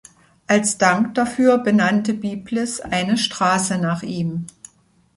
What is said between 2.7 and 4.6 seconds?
eine Straße nach ihm.